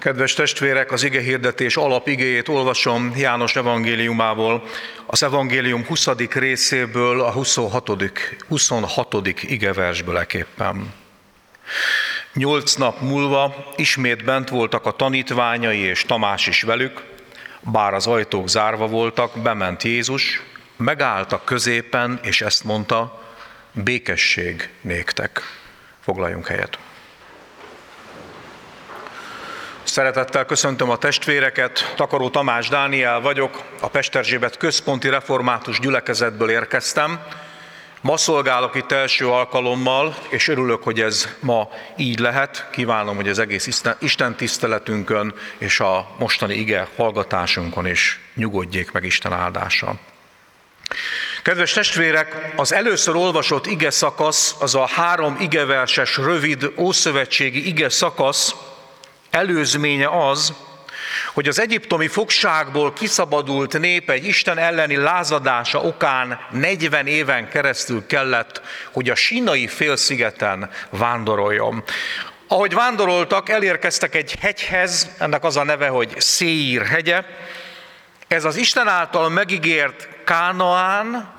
Kedves 0.00 0.34
testvérek, 0.34 0.92
az 0.92 1.02
ige 1.02 1.20
hirdetés 1.20 1.76
alapigéjét 1.76 2.48
olvasom 2.48 3.12
János 3.16 3.56
evangéliumából, 3.56 4.64
az 5.06 5.22
evangélium 5.22 5.84
20. 5.86 6.06
részéből, 6.32 7.20
a 7.20 7.32
26. 7.32 7.90
26. 8.48 9.14
igeversből 9.42 10.18
eképpen. 10.18 10.94
Nyolc 12.34 12.74
nap 12.74 13.00
múlva 13.00 13.72
ismét 13.76 14.24
bent 14.24 14.48
voltak 14.48 14.86
a 14.86 14.96
tanítványai 14.96 15.78
és 15.78 16.04
Tamás 16.04 16.46
is 16.46 16.62
velük, 16.62 17.02
bár 17.60 17.94
az 17.94 18.06
ajtók 18.06 18.48
zárva 18.48 18.86
voltak, 18.86 19.38
bement 19.38 19.82
Jézus, 19.82 20.42
megállt 20.76 21.32
a 21.32 21.44
középen, 21.44 22.20
és 22.22 22.40
ezt 22.40 22.64
mondta, 22.64 23.22
békesség 23.72 24.68
néktek. 24.80 25.40
Foglaljunk 26.00 26.46
helyet. 26.46 26.78
Szeretettel 29.90 30.44
köszöntöm 30.44 30.90
a 30.90 30.96
testvéreket, 30.96 31.92
Takaró 31.96 32.28
Tamás 32.28 32.68
Dániel 32.68 33.20
vagyok, 33.20 33.62
a 33.80 33.88
Pesterzsébet 33.88 34.56
központi 34.56 35.08
református 35.08 35.80
gyülekezetből 35.80 36.50
érkeztem. 36.50 37.20
Ma 38.00 38.16
szolgálok 38.16 38.74
itt 38.74 38.92
első 38.92 39.28
alkalommal, 39.28 40.16
és 40.28 40.48
örülök, 40.48 40.82
hogy 40.82 41.00
ez 41.00 41.28
ma 41.40 41.68
így 41.96 42.18
lehet. 42.18 42.68
Kívánom, 42.72 43.16
hogy 43.16 43.28
az 43.28 43.38
egész 43.38 43.82
Isten 43.98 44.36
tiszteletünkön 44.36 45.34
és 45.58 45.80
a 45.80 46.08
mostani 46.18 46.54
ige 46.54 46.88
hallgatásunkon 46.96 47.86
is 47.86 48.20
nyugodjék 48.34 48.92
meg 48.92 49.04
Isten 49.04 49.32
áldása. 49.32 49.94
Kedves 51.42 51.72
testvérek, 51.72 52.52
az 52.56 52.72
először 52.72 53.16
olvasott 53.16 53.66
ige 53.66 53.90
szakasz, 53.90 54.56
az 54.60 54.74
a 54.74 54.86
három 54.86 55.36
igeverses, 55.40 56.16
rövid 56.16 56.72
ószövetségi 56.76 57.66
ige 57.66 57.88
szakasz, 57.88 58.54
előzménye 59.30 60.08
az, 60.28 60.52
hogy 61.34 61.48
az 61.48 61.60
egyiptomi 61.60 62.08
fogságból 62.08 62.92
kiszabadult 62.92 63.78
nép 63.78 64.10
egy 64.10 64.24
Isten 64.24 64.58
elleni 64.58 64.96
lázadása 64.96 65.80
okán 65.80 66.40
40 66.50 67.06
éven 67.06 67.48
keresztül 67.48 68.06
kellett, 68.06 68.62
hogy 68.92 69.10
a 69.10 69.14
sínai 69.14 69.66
félszigeten 69.66 70.70
vándoroljon. 70.90 71.84
Ahogy 72.48 72.74
vándoroltak, 72.74 73.48
elérkeztek 73.48 74.14
egy 74.14 74.34
hegyhez, 74.40 75.10
ennek 75.18 75.44
az 75.44 75.56
a 75.56 75.64
neve, 75.64 75.88
hogy 75.88 76.14
Széír 76.20 76.86
hegye. 76.86 77.24
Ez 78.28 78.44
az 78.44 78.56
Isten 78.56 78.88
által 78.88 79.28
megígért 79.28 80.08
Kánaán 80.24 81.38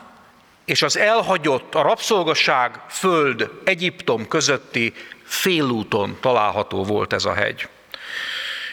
és 0.65 0.81
az 0.81 0.97
elhagyott, 0.97 1.75
a 1.75 1.81
rabszolgaság 1.81 2.71
föld 2.89 3.49
Egyiptom 3.63 4.27
közötti 4.27 4.93
félúton 5.23 6.17
található 6.21 6.83
volt 6.83 7.13
ez 7.13 7.25
a 7.25 7.33
hegy. 7.33 7.67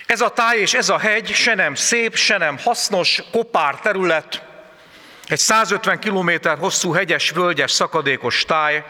Ez 0.08 0.20
a 0.20 0.28
táj 0.28 0.58
és 0.58 0.74
ez 0.74 0.88
a 0.88 0.98
hegy 0.98 1.34
se 1.34 1.54
nem 1.54 1.74
szép, 1.74 2.16
se 2.16 2.38
nem 2.38 2.58
hasznos, 2.58 3.22
kopár 3.32 3.80
terület, 3.80 4.42
egy 5.28 5.38
150 5.38 6.00
km 6.00 6.30
hosszú 6.58 6.92
hegyes, 6.92 7.30
völgyes, 7.30 7.70
szakadékos 7.70 8.44
táj. 8.44 8.84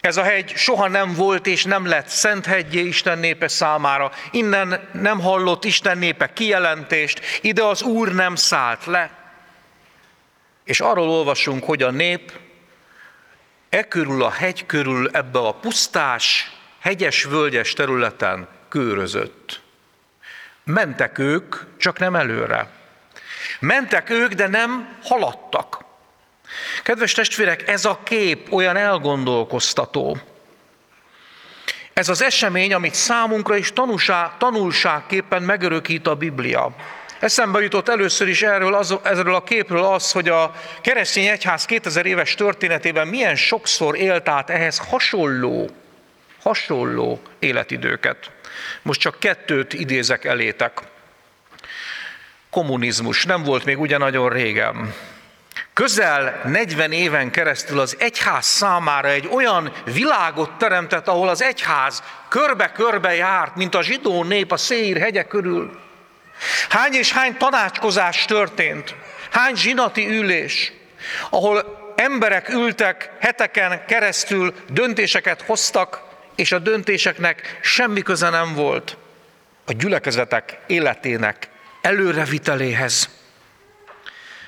Ez 0.00 0.16
a 0.16 0.22
hegy 0.22 0.56
soha 0.56 0.88
nem 0.88 1.14
volt 1.14 1.46
és 1.46 1.64
nem 1.64 1.86
lett 1.86 2.08
szent 2.08 2.46
hegyé 2.46 2.80
Isten 2.80 3.18
népe 3.18 3.48
számára. 3.48 4.12
Innen 4.30 4.88
nem 4.92 5.20
hallott 5.20 5.64
Isten 5.64 5.98
népe 5.98 6.32
kijelentést, 6.32 7.20
ide 7.40 7.64
az 7.64 7.82
Úr 7.82 8.12
nem 8.12 8.34
szállt 8.34 8.86
le. 8.86 9.10
És 10.64 10.80
arról 10.80 11.08
olvasunk, 11.08 11.64
hogy 11.64 11.82
a 11.82 11.90
nép 11.90 12.32
e 13.68 13.88
körül 13.88 14.22
a 14.22 14.30
hegy 14.30 14.66
körül 14.66 15.08
ebbe 15.12 15.38
a 15.38 15.52
pusztás, 15.52 16.50
hegyes, 16.80 17.24
völgyes 17.24 17.72
területen 17.72 18.48
kőrözött. 18.68 19.60
Mentek 20.70 21.18
ők, 21.18 21.56
csak 21.76 21.98
nem 21.98 22.14
előre. 22.14 22.68
Mentek 23.60 24.10
ők, 24.10 24.32
de 24.32 24.48
nem 24.48 24.96
haladtak. 25.02 25.84
Kedves 26.82 27.12
testvérek, 27.12 27.68
ez 27.68 27.84
a 27.84 28.00
kép 28.04 28.52
olyan 28.52 28.76
elgondolkoztató. 28.76 30.18
Ez 31.92 32.08
az 32.08 32.22
esemény, 32.22 32.74
amit 32.74 32.94
számunkra 32.94 33.56
is 33.56 33.72
tanulság, 33.72 34.36
tanulságképpen 34.38 35.42
megörökít 35.42 36.06
a 36.06 36.14
Biblia. 36.14 36.74
Eszembe 37.20 37.60
jutott 37.60 37.88
először 37.88 38.28
is 38.28 38.42
erről, 38.42 38.74
az, 38.74 38.98
erről 39.02 39.34
a 39.34 39.42
képről 39.42 39.84
az, 39.84 40.12
hogy 40.12 40.28
a 40.28 40.54
keresztény 40.80 41.26
egyház 41.26 41.64
2000 41.64 42.06
éves 42.06 42.34
történetében 42.34 43.08
milyen 43.08 43.36
sokszor 43.36 43.96
élt 43.96 44.28
át 44.28 44.50
ehhez 44.50 44.78
hasonló, 44.78 45.70
hasonló 46.42 47.20
életidőket. 47.38 48.30
Most 48.82 49.00
csak 49.00 49.18
kettőt 49.18 49.72
idézek 49.72 50.24
elétek. 50.24 50.80
Kommunizmus 52.50 53.24
nem 53.24 53.42
volt 53.42 53.64
még 53.64 53.80
ugye 53.80 53.98
nagyon 53.98 54.28
régen. 54.28 54.94
Közel 55.72 56.40
40 56.44 56.92
éven 56.92 57.30
keresztül 57.30 57.80
az 57.80 57.96
egyház 57.98 58.44
számára 58.46 59.08
egy 59.08 59.28
olyan 59.32 59.72
világot 59.84 60.58
teremtett, 60.58 61.08
ahol 61.08 61.28
az 61.28 61.42
egyház 61.42 62.02
körbe-körbe 62.28 63.14
járt, 63.14 63.56
mint 63.56 63.74
a 63.74 63.82
zsidó 63.82 64.24
nép 64.24 64.52
a 64.52 64.56
Széír 64.56 64.98
hegye 64.98 65.22
körül. 65.22 65.80
Hány 66.68 66.94
és 66.94 67.12
hány 67.12 67.36
tanácskozás 67.36 68.24
történt, 68.24 68.94
hány 69.30 69.54
zsinati 69.54 70.08
ülés, 70.08 70.72
ahol 71.30 71.78
emberek 71.96 72.48
ültek 72.48 73.10
heteken 73.20 73.84
keresztül, 73.86 74.54
döntéseket 74.68 75.42
hoztak, 75.42 76.02
és 76.34 76.52
a 76.52 76.58
döntéseknek 76.58 77.58
semmi 77.62 78.02
köze 78.02 78.28
nem 78.28 78.54
volt 78.54 78.96
a 79.66 79.72
gyülekezetek 79.72 80.58
életének 80.66 81.48
előreviteléhez. 81.80 83.08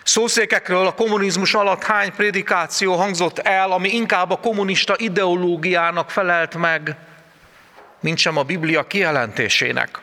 Szószékekről 0.03 0.87
a 0.87 0.94
kommunizmus 0.94 1.54
alatt 1.54 1.82
hány 1.82 2.12
prédikáció 2.12 2.94
hangzott 2.94 3.38
el, 3.38 3.72
ami 3.72 3.88
inkább 3.88 4.31
a 4.31 4.37
kommunista 4.41 4.94
ideológiának 4.98 6.10
felelt 6.10 6.54
meg, 6.54 6.97
mint 8.00 8.19
sem 8.19 8.37
a 8.37 8.43
Biblia 8.43 8.87
kijelentésének. 8.87 9.99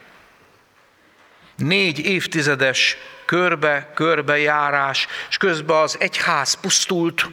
Négy 1.56 2.00
évtizedes 2.00 2.98
körbe-körbe 3.26 4.40
járás, 4.40 5.08
és 5.30 5.38
közben 5.38 5.78
az 5.78 5.98
egyház 6.00 6.54
pusztult, 6.54 7.30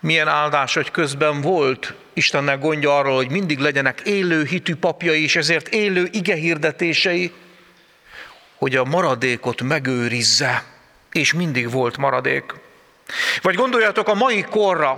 milyen 0.00 0.28
áldás, 0.28 0.74
hogy 0.74 0.90
közben 0.90 1.40
volt 1.40 1.94
Istennek 2.12 2.60
gondja 2.60 2.98
arról, 2.98 3.14
hogy 3.14 3.30
mindig 3.30 3.58
legyenek 3.58 4.00
élő 4.00 4.44
hitű 4.44 4.76
papjai, 4.76 5.22
és 5.22 5.36
ezért 5.36 5.68
élő 5.68 6.08
ige 6.12 6.34
hirdetései, 6.34 7.32
hogy 8.58 8.76
a 8.76 8.84
maradékot 8.84 9.62
megőrizze, 9.62 10.64
és 11.12 11.32
mindig 11.32 11.70
volt 11.70 11.96
maradék. 11.96 12.54
Vagy 13.42 13.54
gondoljatok 13.54 14.08
a 14.08 14.14
mai 14.14 14.42
korra, 14.42 14.90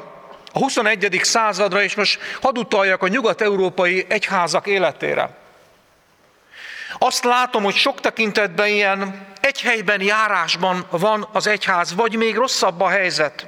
a 0.52 0.58
21. 0.58 1.20
századra, 1.22 1.82
és 1.82 1.94
most 1.94 2.20
hadd 2.40 2.58
utaljak 2.58 3.02
a 3.02 3.08
nyugat-európai 3.08 4.04
egyházak 4.08 4.66
életére. 4.66 5.36
Azt 6.98 7.24
látom, 7.24 7.62
hogy 7.62 7.74
sok 7.74 8.00
tekintetben 8.00 8.66
ilyen 8.66 9.26
egy 9.40 9.60
helyben 9.60 10.00
járásban 10.00 10.86
van 10.90 11.28
az 11.32 11.46
egyház, 11.46 11.94
vagy 11.94 12.16
még 12.16 12.34
rosszabb 12.34 12.80
a 12.80 12.88
helyzet. 12.88 13.46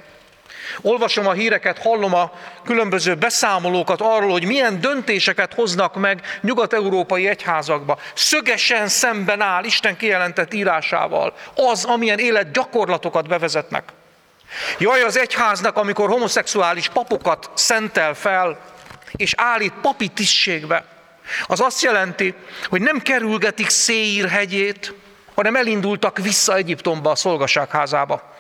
Olvasom 0.80 1.26
a 1.26 1.32
híreket, 1.32 1.78
hallom 1.78 2.14
a 2.14 2.32
különböző 2.64 3.14
beszámolókat 3.14 4.00
arról, 4.00 4.30
hogy 4.30 4.47
milyen 4.47 4.80
döntéseket 4.80 5.54
hoznak 5.54 5.94
meg 5.94 6.20
nyugat-európai 6.41 7.28
egyházakba. 7.28 7.98
Szögesen 8.14 8.88
szemben 8.88 9.41
áll 9.41 9.64
Isten 9.64 9.97
kijelentett 9.97 10.54
írásával 10.54 11.34
az, 11.54 11.84
amilyen 11.84 12.19
élet 12.19 12.52
gyakorlatokat 12.52 13.28
bevezetnek. 13.28 13.84
Jaj 14.78 15.02
az 15.02 15.19
egyháznak, 15.19 15.76
amikor 15.76 16.08
homoszexuális 16.08 16.88
papokat 16.88 17.50
szentel 17.54 18.14
fel, 18.14 18.58
és 19.12 19.34
állít 19.37 19.72
papi 19.82 20.08
tisztségbe. 20.08 20.84
Az 21.46 21.60
azt 21.60 21.82
jelenti, 21.82 22.34
hogy 22.69 22.81
nem 22.81 23.00
kerülgetik 23.00 23.69
Széír 23.69 24.28
hegyét, 24.28 24.94
hanem 25.34 25.56
elindultak 25.56 26.19
vissza 26.19 26.55
Egyiptomba 26.55 27.10
a 27.10 27.14
szolgaságházába 27.14 28.33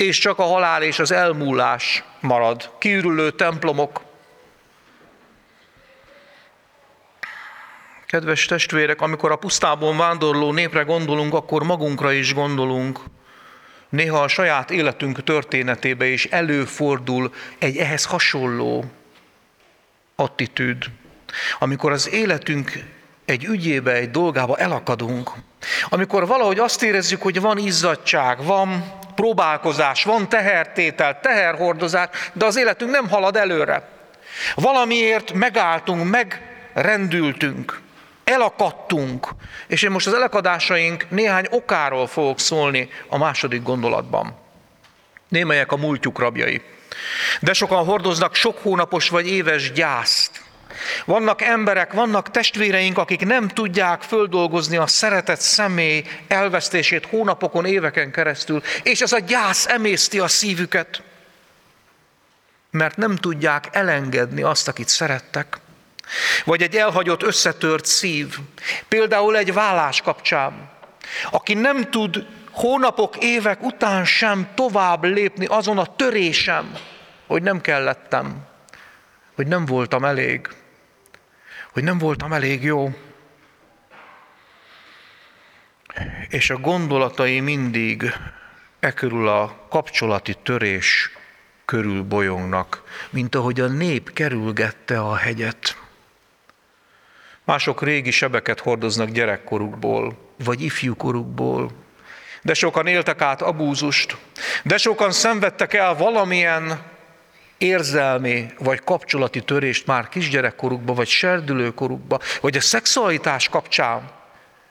és 0.00 0.18
csak 0.18 0.38
a 0.38 0.42
halál 0.42 0.82
és 0.82 0.98
az 0.98 1.10
elmúlás 1.10 2.04
marad. 2.20 2.70
Kiürülő 2.78 3.30
templomok. 3.30 4.00
Kedves 8.06 8.44
testvérek, 8.44 9.00
amikor 9.00 9.30
a 9.30 9.36
pusztában 9.36 9.96
vándorló 9.96 10.52
népre 10.52 10.82
gondolunk, 10.82 11.34
akkor 11.34 11.62
magunkra 11.62 12.12
is 12.12 12.34
gondolunk. 12.34 13.00
Néha 13.88 14.22
a 14.22 14.28
saját 14.28 14.70
életünk 14.70 15.24
történetébe 15.24 16.06
is 16.06 16.24
előfordul 16.24 17.34
egy 17.58 17.76
ehhez 17.76 18.04
hasonló 18.04 18.84
attitűd. 20.14 20.84
Amikor 21.58 21.92
az 21.92 22.10
életünk 22.10 22.72
egy 23.24 23.44
ügyébe, 23.44 23.92
egy 23.92 24.10
dolgába 24.10 24.56
elakadunk, 24.56 25.30
amikor 25.88 26.26
valahogy 26.26 26.58
azt 26.58 26.82
érezzük, 26.82 27.22
hogy 27.22 27.40
van 27.40 27.58
izzadság, 27.58 28.44
van 28.44 28.98
próbálkozás, 29.14 30.04
van 30.04 30.28
tehertétel, 30.28 31.20
teherhordozás, 31.20 32.08
de 32.32 32.44
az 32.44 32.56
életünk 32.56 32.90
nem 32.90 33.08
halad 33.08 33.36
előre. 33.36 33.88
Valamiért 34.54 35.32
megálltunk, 35.32 36.10
megrendültünk. 36.10 37.80
elakadtunk, 38.24 39.28
és 39.66 39.82
én 39.82 39.90
most 39.90 40.06
az 40.06 40.14
elakadásaink 40.14 41.06
néhány 41.08 41.46
okáról 41.50 42.06
fogok 42.06 42.40
szólni 42.40 42.90
a 43.08 43.18
második 43.18 43.62
gondolatban. 43.62 44.34
Némelyek 45.28 45.72
a 45.72 45.76
múltjuk 45.76 46.18
rabjai. 46.18 46.62
De 47.40 47.52
sokan 47.52 47.84
hordoznak 47.84 48.34
sok 48.34 48.58
hónapos 48.62 49.08
vagy 49.08 49.28
éves 49.28 49.72
gyászt. 49.72 50.39
Vannak 51.04 51.42
emberek, 51.42 51.92
vannak 51.92 52.30
testvéreink, 52.30 52.98
akik 52.98 53.24
nem 53.24 53.48
tudják 53.48 54.02
földolgozni 54.02 54.76
a 54.76 54.86
szeretett 54.86 55.40
személy 55.40 56.04
elvesztését 56.28 57.06
hónapokon, 57.06 57.64
éveken 57.64 58.10
keresztül, 58.10 58.62
és 58.82 59.00
ez 59.00 59.12
a 59.12 59.18
gyász 59.18 59.66
emészti 59.66 60.18
a 60.18 60.28
szívüket, 60.28 61.02
mert 62.70 62.96
nem 62.96 63.16
tudják 63.16 63.68
elengedni 63.72 64.42
azt, 64.42 64.68
akit 64.68 64.88
szerettek. 64.88 65.58
Vagy 66.44 66.62
egy 66.62 66.76
elhagyott, 66.76 67.22
összetört 67.22 67.84
szív, 67.84 68.38
például 68.88 69.36
egy 69.36 69.52
vállás 69.52 70.00
kapcsán, 70.00 70.70
aki 71.30 71.54
nem 71.54 71.90
tud 71.90 72.26
hónapok, 72.50 73.16
évek 73.16 73.62
után 73.62 74.04
sem 74.04 74.48
tovább 74.54 75.04
lépni 75.04 75.46
azon 75.46 75.78
a 75.78 75.96
törésem, 75.96 76.74
hogy 77.26 77.42
nem 77.42 77.60
kellettem, 77.60 78.36
hogy 79.34 79.46
nem 79.46 79.64
voltam 79.64 80.04
elég, 80.04 80.48
hogy 81.72 81.82
nem 81.82 81.98
voltam 81.98 82.32
elég 82.32 82.62
jó. 82.62 82.90
És 86.28 86.50
a 86.50 86.56
gondolatai 86.56 87.40
mindig 87.40 88.14
e 88.80 88.92
körül 88.92 89.28
a 89.28 89.66
kapcsolati 89.68 90.34
törés 90.42 91.10
körül 91.64 92.02
bolyongnak, 92.02 92.82
mint 93.10 93.34
ahogy 93.34 93.60
a 93.60 93.66
nép 93.66 94.12
kerülgette 94.12 95.00
a 95.00 95.14
hegyet. 95.14 95.76
Mások 97.44 97.82
régi 97.82 98.10
sebeket 98.10 98.60
hordoznak 98.60 99.10
gyerekkorukból, 99.10 100.32
vagy 100.44 100.62
ifjúkorukból, 100.62 101.70
de 102.42 102.54
sokan 102.54 102.86
éltek 102.86 103.20
át 103.20 103.42
abúzust, 103.42 104.16
de 104.64 104.76
sokan 104.76 105.12
szenvedtek 105.12 105.74
el 105.74 105.94
valamilyen 105.94 106.82
érzelmi 107.60 108.46
vagy 108.58 108.80
kapcsolati 108.84 109.40
törést 109.40 109.86
már 109.86 110.08
kisgyerekkorukba, 110.08 110.94
vagy 110.94 111.08
serdülőkorukba, 111.08 112.18
vagy 112.40 112.56
a 112.56 112.60
szexualitás 112.60 113.48
kapcsán, 113.48 114.10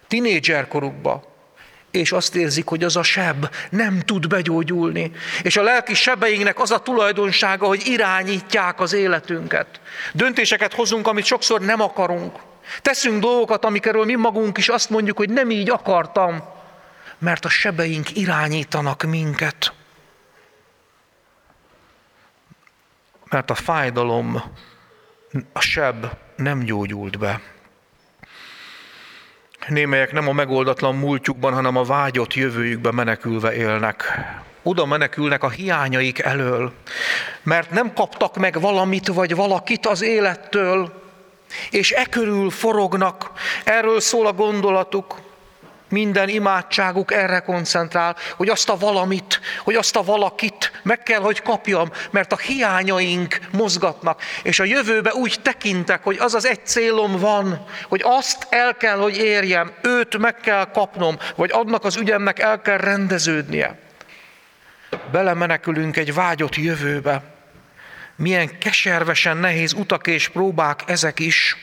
tinédzserkorukba, 0.07 1.23
és 1.91 2.11
azt 2.11 2.35
érzik, 2.35 2.67
hogy 2.67 2.83
az 2.83 2.95
a 2.95 3.03
seb 3.03 3.49
nem 3.69 3.99
tud 3.99 4.27
begyógyulni. 4.27 5.11
És 5.43 5.57
a 5.57 5.63
lelki 5.63 5.93
sebeinknek 5.93 6.59
az 6.59 6.71
a 6.71 6.79
tulajdonsága, 6.79 7.67
hogy 7.67 7.81
irányítják 7.85 8.79
az 8.79 8.93
életünket. 8.93 9.67
Döntéseket 10.13 10.73
hozunk, 10.73 11.07
amit 11.07 11.25
sokszor 11.25 11.61
nem 11.61 11.81
akarunk. 11.81 12.35
Teszünk 12.81 13.21
dolgokat, 13.21 13.65
amikről 13.65 14.05
mi 14.05 14.15
magunk 14.15 14.57
is 14.57 14.69
azt 14.69 14.89
mondjuk, 14.89 15.17
hogy 15.17 15.29
nem 15.29 15.51
így 15.51 15.69
akartam, 15.69 16.43
mert 17.17 17.45
a 17.45 17.49
sebeink 17.49 18.15
irányítanak 18.15 19.03
minket. 19.03 19.73
Mert 23.29 23.49
a 23.49 23.55
fájdalom, 23.55 24.41
a 25.53 25.59
seb 25.59 26.05
nem 26.35 26.59
gyógyult 26.59 27.17
be. 27.17 27.41
Némelyek 29.67 30.11
nem 30.11 30.27
a 30.27 30.31
megoldatlan 30.31 30.95
múltjukban, 30.95 31.53
hanem 31.53 31.75
a 31.75 31.83
vágyott 31.83 32.33
jövőjükbe 32.33 32.91
menekülve 32.91 33.53
élnek. 33.53 34.03
Oda 34.63 34.85
menekülnek 34.85 35.43
a 35.43 35.49
hiányaik 35.49 36.19
elől, 36.19 36.73
mert 37.43 37.71
nem 37.71 37.93
kaptak 37.93 38.37
meg 38.37 38.59
valamit 38.59 39.07
vagy 39.07 39.35
valakit 39.35 39.85
az 39.85 40.01
élettől, 40.01 41.01
és 41.69 41.91
e 41.91 42.05
körül 42.05 42.49
forognak. 42.49 43.31
Erről 43.63 43.99
szól 43.99 44.27
a 44.27 44.33
gondolatuk. 44.33 45.15
Minden 45.89 46.29
imádságuk 46.29 47.13
erre 47.13 47.39
koncentrál, 47.39 48.15
hogy 48.35 48.49
azt 48.49 48.69
a 48.69 48.77
valamit, 48.77 49.39
hogy 49.63 49.75
azt 49.75 49.95
a 49.95 50.03
valakit 50.03 50.68
meg 50.83 51.03
kell, 51.03 51.19
hogy 51.19 51.41
kapjam, 51.41 51.91
mert 52.11 52.31
a 52.33 52.37
hiányaink 52.37 53.39
mozgatnak, 53.51 54.21
és 54.43 54.59
a 54.59 54.63
jövőbe 54.63 55.13
úgy 55.13 55.35
tekintek, 55.41 56.03
hogy 56.03 56.17
az 56.19 56.33
az 56.33 56.45
egy 56.45 56.65
célom 56.65 57.19
van, 57.19 57.65
hogy 57.87 58.01
azt 58.03 58.47
el 58.49 58.75
kell, 58.77 58.97
hogy 58.97 59.17
érjem, 59.17 59.71
őt 59.81 60.17
meg 60.17 60.35
kell 60.35 60.71
kapnom, 60.71 61.17
vagy 61.35 61.49
annak 61.53 61.83
az 61.83 61.97
ügyemnek 61.97 62.39
el 62.39 62.61
kell 62.61 62.77
rendeződnie. 62.77 63.79
Belemenekülünk 65.11 65.97
egy 65.97 66.13
vágyott 66.13 66.55
jövőbe. 66.55 67.23
Milyen 68.15 68.57
keservesen 68.57 69.37
nehéz 69.37 69.73
utak 69.73 70.07
és 70.07 70.27
próbák 70.27 70.83
ezek 70.85 71.19
is, 71.19 71.57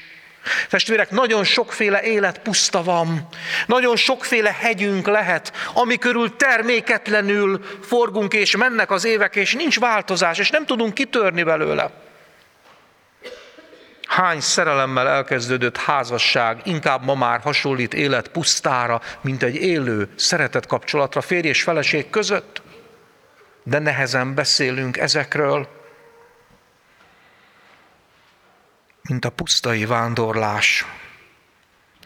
Testvérek, 0.68 1.10
nagyon 1.10 1.44
sokféle 1.44 2.02
élet 2.02 2.38
puszta 2.38 2.82
van, 2.82 3.28
nagyon 3.66 3.96
sokféle 3.96 4.56
hegyünk 4.60 5.06
lehet, 5.06 5.52
ami 5.74 5.96
körül 5.96 6.36
terméketlenül 6.36 7.64
forgunk 7.82 8.34
és 8.34 8.56
mennek 8.56 8.90
az 8.90 9.04
évek, 9.04 9.36
és 9.36 9.54
nincs 9.54 9.80
változás, 9.80 10.38
és 10.38 10.50
nem 10.50 10.66
tudunk 10.66 10.94
kitörni 10.94 11.42
belőle. 11.42 11.90
Hány 14.06 14.40
szerelemmel 14.40 15.08
elkezdődött 15.08 15.76
házasság 15.76 16.60
inkább 16.64 17.04
ma 17.04 17.14
már 17.14 17.40
hasonlít 17.40 17.94
élet 17.94 18.28
pusztára, 18.28 19.00
mint 19.20 19.42
egy 19.42 19.54
élő 19.54 20.08
szeretet 20.16 20.66
kapcsolatra 20.66 21.20
férj 21.20 21.48
és 21.48 21.62
feleség 21.62 22.10
között? 22.10 22.62
De 23.62 23.78
nehezen 23.78 24.34
beszélünk 24.34 24.96
ezekről. 24.96 25.68
Mint 29.08 29.24
a 29.24 29.30
pusztai 29.30 29.84
vándorlás. 29.84 30.86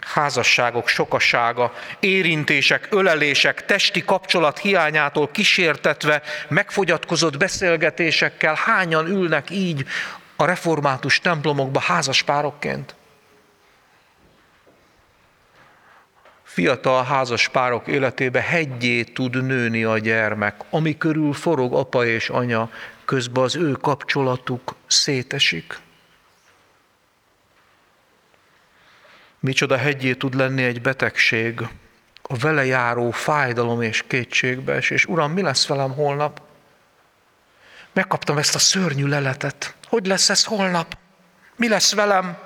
Házasságok 0.01 0.89
sokasága, 0.89 1.75
érintések, 2.01 2.89
ölelések, 2.91 3.65
testi 3.65 4.05
kapcsolat 4.05 4.59
hiányától 4.59 5.31
kísértetve, 5.31 6.23
megfogyatkozott 6.49 7.37
beszélgetésekkel 7.37 8.55
hányan 8.55 9.07
ülnek 9.07 9.51
így 9.51 9.87
a 10.37 10.45
református 10.45 11.21
templomokba 11.21 11.81
házaspárokként? 11.81 12.95
Fiatal 16.43 17.05
házaspárok 17.05 17.87
életébe 17.87 18.41
hegyé 18.41 19.03
tud 19.03 19.45
nőni 19.45 19.85
a 19.85 19.99
gyermek, 19.99 20.55
ami 20.71 20.99
körül 20.99 21.33
forog 21.33 21.75
apa 21.75 22.07
és 22.07 22.29
anya, 22.29 22.71
közben 23.05 23.43
az 23.43 23.57
ő 23.57 23.73
kapcsolatuk 23.73 24.75
szétesik. 24.87 25.79
Micsoda 29.41 29.77
hegyé 29.77 30.15
tud 30.15 30.35
lenni 30.35 30.63
egy 30.63 30.83
betegség, 30.83 31.61
a 32.23 32.37
vele 32.37 32.65
járó 32.65 33.11
fájdalom 33.11 33.83
és 33.83 34.05
kétségbees, 34.07 34.91
és 34.91 35.05
Uram, 35.05 35.33
mi 35.33 35.43
lesz 35.43 35.67
velem 35.67 35.95
holnap? 35.95 36.43
Megkaptam 37.93 38.39
ezt 38.39 38.55
a 38.55 38.59
szörnyű 38.59 39.07
leletet. 39.07 39.75
Hogy 39.89 40.07
lesz 40.07 40.29
ez 40.29 40.45
holnap? 40.45 40.99
Mi 41.57 41.69
lesz 41.69 41.95
velem? 41.95 42.39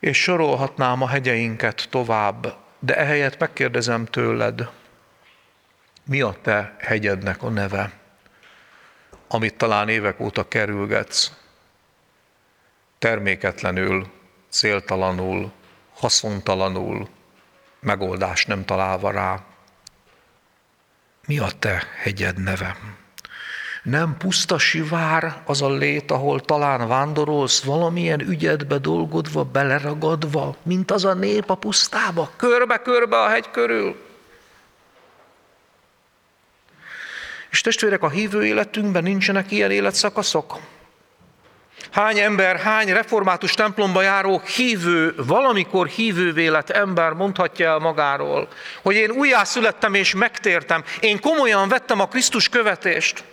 És 0.00 0.22
sorolhatnám 0.22 1.02
a 1.02 1.08
hegyeinket 1.08 1.86
tovább, 1.90 2.56
de 2.78 2.96
ehelyett 2.96 3.38
megkérdezem 3.38 4.04
tőled, 4.04 4.70
mi 6.04 6.20
a 6.20 6.36
te 6.42 6.76
hegyednek 6.78 7.42
a 7.42 7.48
neve, 7.48 7.92
amit 9.28 9.56
talán 9.56 9.88
évek 9.88 10.20
óta 10.20 10.48
kerülgetsz? 10.48 11.32
Terméketlenül, 13.02 14.06
céltalanul, 14.50 15.52
haszontalanul, 15.94 17.08
megoldást 17.80 18.48
nem 18.48 18.64
találva 18.64 19.10
rá. 19.10 19.40
Mi 21.26 21.38
a 21.38 21.48
te 21.58 21.82
hegyed 22.02 22.42
neve? 22.42 22.76
Nem 23.82 24.16
puszta 24.16 24.58
sivár 24.58 25.42
az 25.44 25.62
a 25.62 25.70
lét, 25.70 26.10
ahol 26.10 26.40
talán 26.40 26.88
vándorolsz 26.88 27.62
valamilyen 27.62 28.20
ügyedbe 28.20 28.78
dolgodva, 28.78 29.44
beleragadva, 29.44 30.56
mint 30.62 30.90
az 30.90 31.04
a 31.04 31.14
nép 31.14 31.50
a 31.50 31.54
pusztába, 31.54 32.30
körbe-körbe 32.36 33.22
a 33.22 33.28
hegy 33.28 33.50
körül. 33.50 34.02
És 37.50 37.60
testvérek, 37.60 38.02
a 38.02 38.08
hívő 38.08 38.46
életünkben 38.46 39.02
nincsenek 39.02 39.50
ilyen 39.50 39.70
életszakaszok? 39.70 40.58
Hány 41.92 42.18
ember, 42.18 42.56
hány 42.56 42.92
református 42.92 43.54
templomba 43.54 44.02
járó 44.02 44.40
hívő, 44.56 45.14
valamikor 45.16 45.86
hívővé 45.86 46.46
lett 46.46 46.70
ember 46.70 47.12
mondhatja 47.12 47.68
el 47.68 47.78
magáról, 47.78 48.48
hogy 48.82 48.94
én 48.94 49.10
újjászülettem 49.10 49.94
és 49.94 50.14
megtértem, 50.14 50.84
én 51.00 51.20
komolyan 51.20 51.68
vettem 51.68 52.00
a 52.00 52.08
Krisztus 52.08 52.48
követést, 52.48 53.24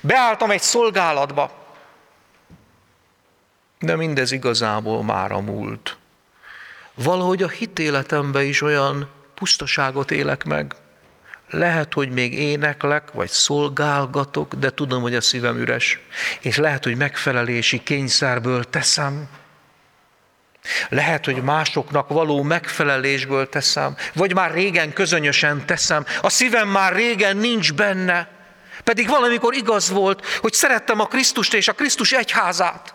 beálltam 0.00 0.50
egy 0.50 0.60
szolgálatba, 0.60 1.50
de 3.78 3.96
mindez 3.96 4.32
igazából 4.32 5.04
már 5.04 5.32
a 5.32 5.40
múlt. 5.40 5.96
Valahogy 6.94 7.42
a 7.42 7.48
hitéletemben 7.48 8.42
is 8.42 8.62
olyan 8.62 9.10
pusztaságot 9.34 10.10
élek 10.10 10.44
meg, 10.44 10.74
lehet, 11.50 11.92
hogy 11.92 12.10
még 12.10 12.34
éneklek, 12.34 13.12
vagy 13.12 13.28
szolgálgatok, 13.28 14.54
de 14.54 14.70
tudom, 14.70 15.02
hogy 15.02 15.14
a 15.14 15.20
szívem 15.20 15.58
üres. 15.58 15.98
És 16.40 16.56
lehet, 16.56 16.84
hogy 16.84 16.96
megfelelési 16.96 17.82
kényszerből 17.82 18.64
teszem. 18.64 19.28
Lehet, 20.88 21.24
hogy 21.24 21.42
másoknak 21.42 22.08
való 22.08 22.42
megfelelésből 22.42 23.48
teszem, 23.48 23.96
vagy 24.14 24.34
már 24.34 24.52
régen 24.52 24.92
közönösen 24.92 25.66
teszem, 25.66 26.04
a 26.20 26.28
szívem 26.28 26.68
már 26.68 26.94
régen 26.94 27.36
nincs 27.36 27.74
benne, 27.74 28.28
pedig 28.84 29.08
valamikor 29.08 29.54
igaz 29.54 29.90
volt, 29.90 30.26
hogy 30.26 30.52
szerettem 30.52 31.00
a 31.00 31.06
Krisztust 31.06 31.54
és 31.54 31.68
a 31.68 31.72
Krisztus 31.72 32.12
egyházát. 32.12 32.94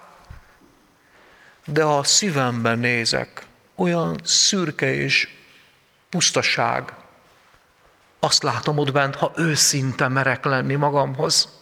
De 1.66 1.84
ha 1.84 1.98
a 1.98 2.04
szívemben 2.04 2.80
nézek, 2.80 3.42
olyan 3.76 4.20
szürke 4.24 4.94
és 4.94 5.28
pusztaság, 6.10 6.94
azt 8.24 8.44
látom 8.44 8.78
ott 8.78 8.92
bent, 8.92 9.16
ha 9.16 9.32
őszinte 9.36 10.08
merek 10.08 10.46
lenni 10.46 10.76
magamhoz. 10.76 11.62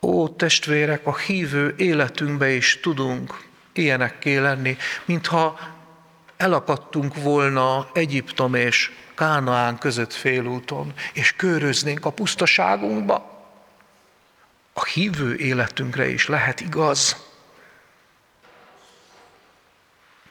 Ó, 0.00 0.28
testvérek, 0.28 1.06
a 1.06 1.16
hívő 1.16 1.74
életünkbe 1.76 2.50
is 2.50 2.80
tudunk 2.82 3.44
ilyenekké 3.72 4.36
lenni, 4.36 4.76
mintha 5.04 5.58
elakadtunk 6.36 7.14
volna 7.14 7.88
Egyiptom 7.92 8.54
és 8.54 8.90
Kánaán 9.14 9.78
között 9.78 10.12
félúton, 10.12 10.92
és 11.12 11.32
köröznénk 11.36 12.04
a 12.04 12.10
pusztaságunkba. 12.10 13.46
A 14.72 14.84
hívő 14.84 15.36
életünkre 15.36 16.08
is 16.08 16.26
lehet 16.26 16.60
igaz 16.60 17.31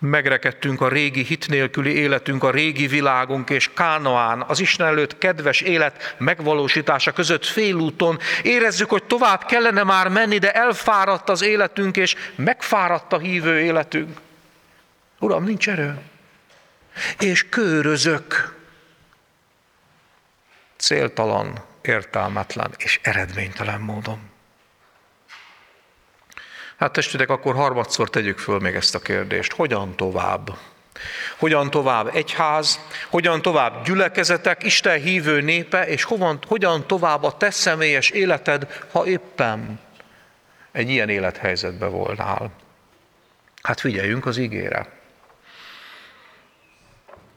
megrekedtünk 0.01 0.81
a 0.81 0.88
régi 0.88 1.24
hit 1.24 1.48
nélküli 1.48 1.93
életünk, 1.93 2.43
a 2.43 2.51
régi 2.51 2.88
világunk 2.88 3.50
és 3.50 3.70
Kánaán, 3.74 4.41
az 4.48 4.60
Isten 4.60 4.88
előtt 4.88 5.17
kedves 5.17 5.62
élet 5.62 6.15
megvalósítása 6.17 7.12
között 7.12 7.46
félúton. 7.46 8.20
Érezzük, 8.43 8.89
hogy 8.89 9.03
tovább 9.03 9.46
kellene 9.46 9.84
már 9.84 10.08
menni, 10.08 10.38
de 10.38 10.51
elfáradt 10.51 11.29
az 11.29 11.41
életünk, 11.41 11.98
és 11.98 12.15
megfáradt 12.36 13.13
a 13.13 13.20
hívő 13.20 13.60
életünk. 13.60 14.20
Uram, 15.20 15.43
nincs 15.43 15.70
erő. 15.70 15.98
És 17.20 17.50
körözök. 17.50 18.55
Céltalan, 20.77 21.63
értelmetlen 21.81 22.72
és 22.77 23.00
eredménytelen 23.03 23.81
módon. 23.81 24.31
Hát 26.82 26.92
testvérek, 26.92 27.30
akkor 27.30 27.56
harmadszor 27.56 28.10
tegyük 28.10 28.38
föl 28.38 28.60
még 28.60 28.76
ezt 28.76 28.96
a 28.96 29.00
kérdést. 29.00 29.54
Hogyan 29.54 29.96
tovább? 29.96 30.58
Hogyan 31.38 31.70
tovább 31.70 32.16
egyház, 32.16 32.80
hogyan 33.10 33.42
tovább 33.42 33.86
gyülekezetek, 33.86 34.64
Isten 34.64 35.00
hívő 35.02 35.42
népe, 35.42 35.88
és 35.88 36.04
hovan, 36.04 36.40
hogyan 36.48 36.88
tovább 36.88 37.24
a 37.24 37.38
te 37.38 37.52
személyes 37.52 38.10
életed, 38.10 38.86
ha 38.92 39.06
éppen 39.06 39.80
egy 40.72 40.90
ilyen 40.90 41.10
élethelyzetben 41.10 41.92
volnál. 41.92 42.52
Hát 43.62 43.80
figyeljünk 43.80 44.26
az 44.26 44.38
ígére. 44.38 44.90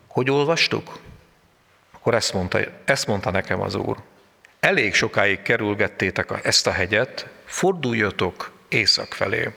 Hogy 0.08 0.30
olvastuk? 0.30 0.98
Akkor 1.92 2.14
ezt 2.14 2.32
mondta, 2.32 2.58
ezt 2.84 3.06
mondta 3.06 3.30
nekem 3.30 3.60
az 3.60 3.74
Úr. 3.74 3.96
Elég 4.60 4.94
sokáig 4.94 5.42
kerülgettétek 5.42 6.40
ezt 6.42 6.66
a 6.66 6.70
hegyet, 6.70 7.26
forduljatok 7.44 8.53
észak 8.74 9.14
felé. 9.14 9.52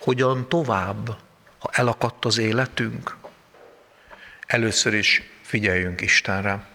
Hogyan 0.00 0.48
tovább, 0.48 1.08
ha 1.58 1.70
elakadt 1.72 2.24
az 2.24 2.38
életünk? 2.38 3.16
Először 4.46 4.94
is 4.94 5.22
figyeljünk 5.42 6.00
Istenre. 6.00 6.66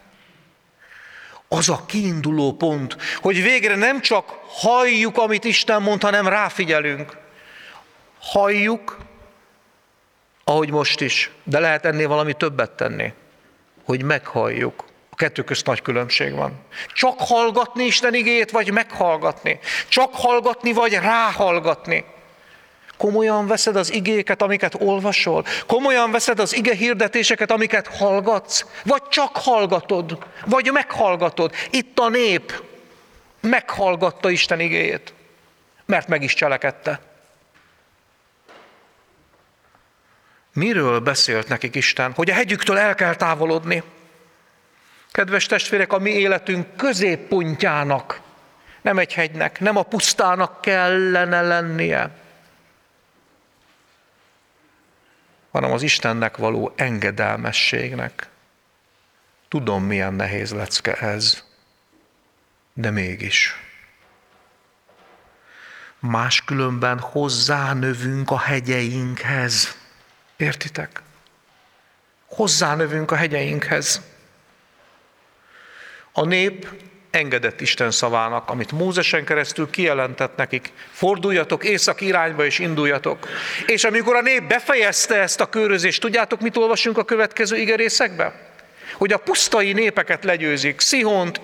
Az 1.48 1.68
a 1.68 1.84
kiinduló 1.86 2.52
pont, 2.52 2.96
hogy 3.16 3.42
végre 3.42 3.76
nem 3.76 4.00
csak 4.00 4.28
halljuk, 4.46 5.18
amit 5.18 5.44
Isten 5.44 5.82
mond, 5.82 6.02
hanem 6.02 6.28
ráfigyelünk. 6.28 7.16
Halljuk, 8.18 8.98
ahogy 10.44 10.70
most 10.70 11.00
is, 11.00 11.30
de 11.42 11.58
lehet 11.58 11.84
ennél 11.84 12.08
valami 12.08 12.34
többet 12.34 12.70
tenni, 12.70 13.12
hogy 13.84 14.02
meghalljuk 14.02 14.89
kettő 15.20 15.42
közt 15.42 15.66
nagy 15.66 15.82
különbség 15.82 16.34
van. 16.34 16.52
Csak 16.92 17.14
hallgatni 17.18 17.84
Isten 17.84 18.14
igét, 18.14 18.50
vagy 18.50 18.72
meghallgatni. 18.72 19.58
Csak 19.88 20.14
hallgatni, 20.14 20.72
vagy 20.72 20.92
ráhallgatni. 20.92 22.04
Komolyan 22.96 23.46
veszed 23.46 23.76
az 23.76 23.92
igéket, 23.92 24.42
amiket 24.42 24.74
olvasol? 24.78 25.44
Komolyan 25.66 26.10
veszed 26.10 26.38
az 26.38 26.56
ige 26.56 26.74
hirdetéseket, 26.74 27.50
amiket 27.50 27.86
hallgatsz? 27.86 28.64
Vagy 28.84 29.02
csak 29.08 29.36
hallgatod? 29.36 30.18
Vagy 30.46 30.70
meghallgatod? 30.72 31.54
Itt 31.70 31.98
a 31.98 32.08
nép 32.08 32.62
meghallgatta 33.40 34.30
Isten 34.30 34.60
igéjét, 34.60 35.14
mert 35.86 36.08
meg 36.08 36.22
is 36.22 36.34
cselekedte. 36.34 37.00
Miről 40.52 41.00
beszélt 41.00 41.48
nekik 41.48 41.74
Isten? 41.74 42.12
Hogy 42.12 42.30
a 42.30 42.34
hegyüktől 42.34 42.78
el 42.78 42.94
kell 42.94 43.14
távolodni. 43.14 43.82
Kedves 45.12 45.46
testvérek, 45.46 45.92
a 45.92 45.98
mi 45.98 46.10
életünk 46.10 46.76
középpontjának, 46.76 48.20
nem 48.80 48.98
egy 48.98 49.14
hegynek, 49.14 49.60
nem 49.60 49.76
a 49.76 49.82
pusztának 49.82 50.60
kellene 50.60 51.42
lennie, 51.42 52.10
hanem 55.50 55.72
az 55.72 55.82
Istennek 55.82 56.36
való 56.36 56.72
engedelmességnek. 56.76 58.28
Tudom, 59.48 59.84
milyen 59.84 60.14
nehéz 60.14 60.52
lecke 60.52 60.94
ez, 60.94 61.44
de 62.72 62.90
mégis. 62.90 63.54
Máskülönben 65.98 66.98
hozzánövünk 66.98 68.30
a 68.30 68.38
hegyeinkhez. 68.38 69.76
Értitek? 70.36 71.02
Hozzánövünk 72.26 73.10
a 73.10 73.16
hegyeinkhez. 73.16 74.09
A 76.12 76.24
nép 76.24 76.66
engedett 77.10 77.60
Isten 77.60 77.90
szavának, 77.90 78.50
amit 78.50 78.72
Mózesen 78.72 79.24
keresztül 79.24 79.70
kijelentett 79.70 80.36
nekik. 80.36 80.72
Forduljatok 80.90 81.64
észak 81.64 82.00
irányba 82.00 82.44
és 82.44 82.58
induljatok. 82.58 83.28
És 83.66 83.84
amikor 83.84 84.16
a 84.16 84.20
nép 84.20 84.42
befejezte 84.42 85.14
ezt 85.14 85.40
a 85.40 85.48
körözést, 85.48 86.00
tudjátok, 86.00 86.40
mit 86.40 86.56
olvasunk 86.56 86.98
a 86.98 87.04
következő 87.04 87.56
igerészekbe? 87.56 88.48
Hogy 88.94 89.12
a 89.12 89.18
pusztai 89.18 89.72
népeket 89.72 90.24
legyőzik, 90.24 90.80
Szihont, 90.80 91.40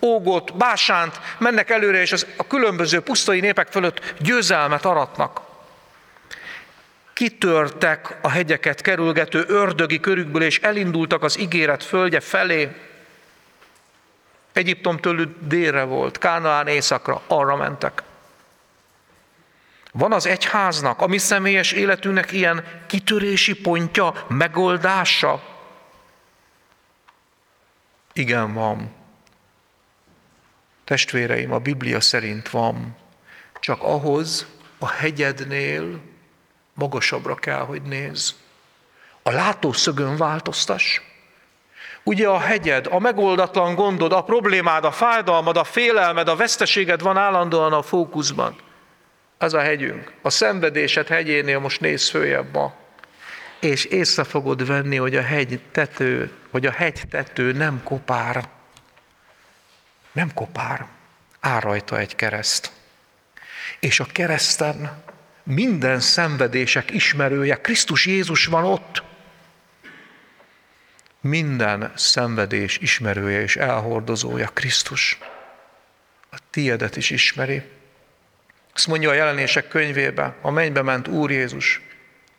Ógot, 0.00 0.56
Básánt, 0.56 1.20
mennek 1.38 1.70
előre, 1.70 2.00
és 2.00 2.12
az, 2.12 2.26
a 2.36 2.46
különböző 2.46 3.00
pusztai 3.00 3.40
népek 3.40 3.68
fölött 3.70 4.14
győzelmet 4.18 4.84
aratnak. 4.84 5.40
Kitörtek 7.12 8.16
a 8.22 8.30
hegyeket 8.30 8.80
kerülgető 8.80 9.44
ördögi 9.48 10.00
körükből, 10.00 10.42
és 10.42 10.60
elindultak 10.60 11.22
az 11.22 11.38
ígéret 11.38 11.84
földje 11.84 12.20
felé, 12.20 12.68
Egyiptom 14.58 14.96
tőlük 14.96 15.36
délre 15.40 15.82
volt, 15.82 16.18
Kánaán 16.18 16.66
északra, 16.66 17.22
arra 17.26 17.56
mentek. 17.56 18.02
Van 19.92 20.12
az 20.12 20.26
egyháznak, 20.26 21.00
a 21.00 21.06
mi 21.06 21.18
személyes 21.18 21.72
életünknek 21.72 22.32
ilyen 22.32 22.84
kitörési 22.86 23.60
pontja, 23.60 24.24
megoldása? 24.28 25.42
Igen, 28.12 28.54
van. 28.54 28.90
Testvéreim, 30.84 31.52
a 31.52 31.58
Biblia 31.58 32.00
szerint 32.00 32.48
van. 32.48 32.96
Csak 33.60 33.82
ahhoz 33.82 34.46
a 34.78 34.88
hegyednél 34.88 36.00
magasabbra 36.74 37.34
kell, 37.34 37.64
hogy 37.64 37.82
néz. 37.82 38.34
A 39.22 39.30
látószögön 39.30 40.16
változtass. 40.16 41.00
Ugye 42.08 42.28
a 42.28 42.38
hegyed, 42.38 42.86
a 42.90 42.98
megoldatlan 42.98 43.74
gondod, 43.74 44.12
a 44.12 44.22
problémád, 44.22 44.84
a 44.84 44.90
fájdalmad, 44.90 45.56
a 45.56 45.64
félelmed, 45.64 46.28
a 46.28 46.36
veszteséged 46.36 47.02
van 47.02 47.16
állandóan 47.16 47.72
a 47.72 47.82
fókuszban. 47.82 48.56
Az 49.38 49.54
a 49.54 49.60
hegyünk. 49.60 50.12
A 50.22 50.30
szenvedésed 50.30 51.06
hegyénél 51.06 51.58
most 51.58 51.80
néz 51.80 52.08
följebb 52.08 52.52
ma. 52.52 52.74
És 53.60 53.84
észre 53.84 54.24
fogod 54.24 54.66
venni, 54.66 54.96
hogy 54.96 55.16
a 55.16 55.22
hegy 55.22 55.60
tető, 55.72 56.32
hogy 56.50 56.66
a 56.66 56.70
hegy 56.70 57.02
tető 57.10 57.52
nem 57.52 57.80
kopár. 57.84 58.48
Nem 60.12 60.34
kopár. 60.34 60.86
Áll 61.40 61.60
rajta 61.60 61.98
egy 61.98 62.16
kereszt. 62.16 62.72
És 63.80 64.00
a 64.00 64.06
kereszten 64.12 65.02
minden 65.42 66.00
szenvedések 66.00 66.90
ismerője, 66.90 67.60
Krisztus 67.60 68.06
Jézus 68.06 68.46
van 68.46 68.64
ott 68.64 69.02
minden 71.20 71.92
szenvedés 71.96 72.78
ismerője 72.78 73.40
és 73.40 73.56
elhordozója 73.56 74.48
Krisztus. 74.48 75.18
A 76.30 76.38
tiedet 76.50 76.96
is 76.96 77.10
ismeri. 77.10 77.62
Azt 78.74 78.86
mondja 78.86 79.10
a 79.10 79.14
jelenések 79.14 79.68
könyvébe, 79.68 80.36
a 80.42 80.50
mennybe 80.50 80.82
ment 80.82 81.08
Úr 81.08 81.30
Jézus, 81.30 81.80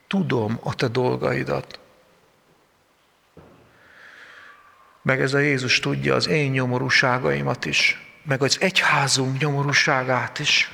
tudom 0.07 0.59
a 0.63 0.75
te 0.75 0.87
dolgaidat. 0.87 1.79
Meg 5.01 5.21
ez 5.21 5.33
a 5.33 5.39
Jézus 5.39 5.79
tudja 5.79 6.15
az 6.15 6.27
én 6.27 6.51
nyomorúságaimat 6.51 7.65
is, 7.65 8.07
meg 8.23 8.41
az 8.41 8.57
egyházunk 8.61 9.39
nyomorúságát 9.39 10.39
is. 10.39 10.71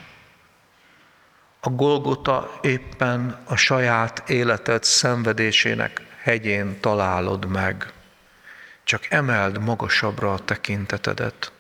A 1.60 1.70
Golgota 1.70 2.60
éppen 2.62 3.42
a 3.46 3.56
saját 3.56 4.30
életed 4.30 4.84
szenvedésének 4.84 6.02
hegyén 6.26 6.80
találod 6.80 7.46
meg. 7.46 7.92
Csak 8.84 9.06
emeld 9.10 9.60
magasabbra 9.60 10.34
a 10.34 10.40
tekintetedet. 10.40 11.52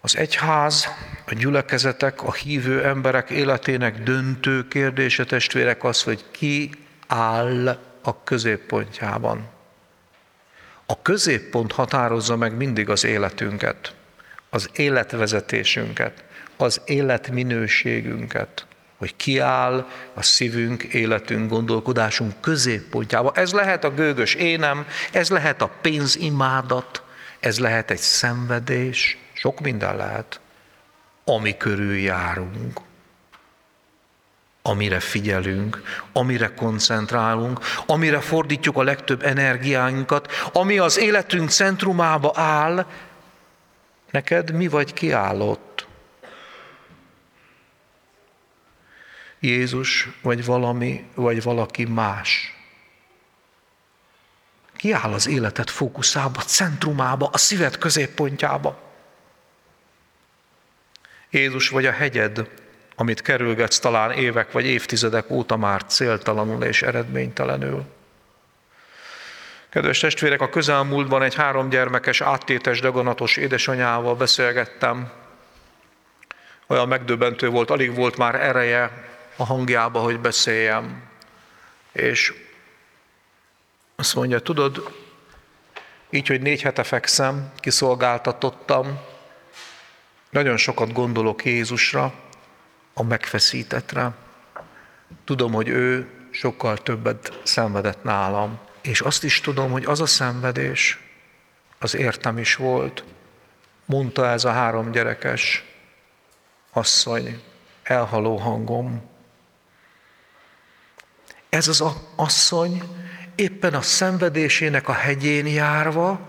Az 0.00 0.16
egyház, 0.16 0.88
a 1.26 1.34
gyülekezetek, 1.34 2.22
a 2.22 2.32
hívő 2.32 2.84
emberek 2.84 3.30
életének 3.30 4.02
döntő 4.02 4.68
kérdése, 4.68 5.24
testvérek 5.24 5.84
az, 5.84 6.02
hogy 6.02 6.24
ki 6.30 6.70
áll 7.06 7.78
a 8.02 8.22
középpontjában. 8.22 9.48
A 10.86 11.02
középpont 11.02 11.72
határozza 11.72 12.36
meg 12.36 12.56
mindig 12.56 12.88
az 12.88 13.04
életünket, 13.04 13.94
az 14.50 14.70
életvezetésünket, 14.74 16.24
az 16.56 16.80
életminőségünket, 16.84 18.66
hogy 19.02 19.16
kiáll 19.16 19.86
a 20.14 20.22
szívünk, 20.22 20.82
életünk, 20.82 21.50
gondolkodásunk 21.50 22.40
középpontjába. 22.40 23.32
Ez 23.34 23.52
lehet 23.52 23.84
a 23.84 23.94
gőgös 23.94 24.34
énem, 24.34 24.86
ez 25.12 25.30
lehet 25.30 25.62
a 25.62 25.70
pénzimádat, 25.80 27.02
ez 27.40 27.58
lehet 27.58 27.90
egy 27.90 27.98
szenvedés, 27.98 29.18
sok 29.32 29.60
minden 29.60 29.96
lehet, 29.96 30.40
ami 31.24 31.56
körül 31.56 31.96
járunk, 31.96 32.80
amire 34.62 35.00
figyelünk, 35.00 35.82
amire 36.12 36.54
koncentrálunk, 36.54 37.60
amire 37.86 38.20
fordítjuk 38.20 38.76
a 38.76 38.82
legtöbb 38.82 39.22
energiánkat, 39.22 40.32
ami 40.52 40.78
az 40.78 40.98
életünk 40.98 41.50
centrumába 41.50 42.32
áll, 42.34 42.86
neked 44.10 44.52
mi 44.52 44.68
vagy 44.68 44.92
kiállott? 44.92 45.71
Jézus, 49.42 50.08
vagy 50.20 50.44
valami, 50.44 51.04
vagy 51.14 51.42
valaki 51.42 51.84
más. 51.84 52.54
Kiáll 54.76 55.12
az 55.12 55.28
életed 55.28 55.68
fókuszába, 55.68 56.40
centrumába, 56.40 57.28
a 57.32 57.38
szíved 57.38 57.78
középpontjába. 57.78 58.80
Jézus 61.30 61.68
vagy 61.68 61.86
a 61.86 61.92
hegyed, 61.92 62.50
amit 62.96 63.22
kerülgetsz 63.22 63.78
talán 63.78 64.12
évek 64.12 64.52
vagy 64.52 64.64
évtizedek 64.66 65.30
óta 65.30 65.56
már 65.56 65.84
céltalanul 65.84 66.64
és 66.64 66.82
eredménytelenül. 66.82 67.84
Kedves 69.68 69.98
testvérek, 69.98 70.40
a 70.40 70.48
közelmúltban 70.48 71.22
egy 71.22 71.34
három 71.34 71.68
gyermekes, 71.68 72.20
áttétes, 72.20 72.80
daganatos 72.80 73.36
édesanyával 73.36 74.14
beszélgettem. 74.14 75.12
Olyan 76.66 76.88
megdöbbentő 76.88 77.48
volt, 77.48 77.70
alig 77.70 77.94
volt 77.94 78.16
már 78.16 78.34
ereje 78.34 79.10
a 79.42 79.44
hangjába, 79.44 80.00
hogy 80.00 80.20
beszéljem. 80.20 81.02
És 81.92 82.32
azt 83.96 84.14
mondja, 84.14 84.38
tudod, 84.38 84.96
így, 86.10 86.26
hogy 86.26 86.40
négy 86.40 86.62
hete 86.62 86.82
fekszem, 86.82 87.52
kiszolgáltatottam, 87.56 89.00
nagyon 90.30 90.56
sokat 90.56 90.92
gondolok 90.92 91.44
Jézusra, 91.44 92.14
a 92.94 93.02
megfeszítetre. 93.02 94.12
Tudom, 95.24 95.52
hogy 95.52 95.68
ő 95.68 96.08
sokkal 96.30 96.76
többet 96.76 97.40
szenvedett 97.42 98.02
nálam, 98.02 98.58
és 98.80 99.00
azt 99.00 99.24
is 99.24 99.40
tudom, 99.40 99.70
hogy 99.70 99.84
az 99.84 100.00
a 100.00 100.06
szenvedés, 100.06 100.98
az 101.78 101.94
értem 101.94 102.38
is 102.38 102.56
volt, 102.56 103.04
mondta 103.84 104.26
ez 104.26 104.44
a 104.44 104.50
három 104.50 104.90
gyerekes 104.90 105.64
asszony, 106.72 107.42
elhaló 107.82 108.36
hangom. 108.36 109.10
Ez 111.52 111.68
az 111.68 111.84
asszony 112.16 112.82
éppen 113.34 113.74
a 113.74 113.80
szenvedésének 113.80 114.88
a 114.88 114.92
hegyén 114.92 115.46
járva, 115.46 116.26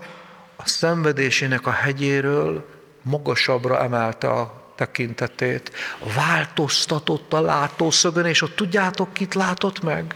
a 0.56 0.68
szenvedésének 0.68 1.66
a 1.66 1.70
hegyéről 1.70 2.68
magasabbra 3.02 3.82
emelte 3.82 4.30
a 4.30 4.72
tekintetét, 4.74 5.72
változtatott 6.14 7.32
a 7.32 7.40
látószögön, 7.40 8.24
és 8.26 8.42
ott 8.42 8.56
tudjátok, 8.56 9.12
kit 9.12 9.34
látott 9.34 9.82
meg? 9.82 10.14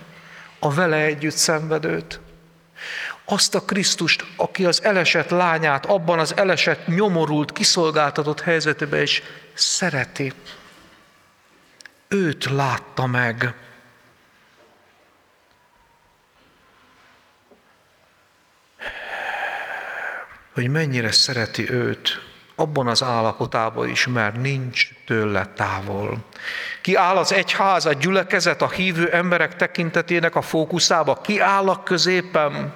A 0.58 0.72
vele 0.74 0.96
együtt 0.96 1.36
szenvedőt. 1.36 2.20
Azt 3.24 3.54
a 3.54 3.64
Krisztust, 3.64 4.24
aki 4.36 4.64
az 4.64 4.82
elesett 4.82 5.30
lányát 5.30 5.86
abban 5.86 6.18
az 6.18 6.36
elesett, 6.36 6.86
nyomorult, 6.86 7.52
kiszolgáltatott 7.52 8.40
helyzetében 8.40 9.02
is 9.02 9.22
szereti. 9.54 10.32
Őt 12.08 12.44
látta 12.44 13.06
meg. 13.06 13.54
Hogy 20.58 20.70
mennyire 20.70 21.12
szereti 21.12 21.70
őt, 21.70 22.22
abban 22.54 22.86
az 22.86 23.02
állapotában 23.02 23.88
is, 23.88 24.06
mert 24.06 24.40
nincs 24.40 24.88
tőle 25.06 25.46
távol. 25.56 26.24
Ki 26.80 26.94
áll 26.94 27.16
az 27.16 27.32
egyház, 27.32 27.86
a 27.86 27.92
gyülekezet, 27.92 28.62
a 28.62 28.68
hívő 28.68 29.12
emberek 29.12 29.56
tekintetének 29.56 30.34
a 30.34 30.42
fókuszába, 30.42 31.20
ki 31.20 31.40
áll 31.40 31.68
a 31.68 31.82
középen. 31.82 32.74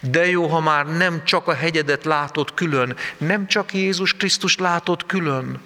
De 0.00 0.26
jó, 0.26 0.46
ha 0.46 0.60
már 0.60 0.86
nem 0.86 1.24
csak 1.24 1.48
a 1.48 1.54
hegyedet 1.54 2.04
látod 2.04 2.54
külön, 2.54 2.96
nem 3.18 3.46
csak 3.46 3.74
Jézus 3.74 4.16
Krisztus 4.16 4.56
látod 4.56 5.06
külön, 5.06 5.60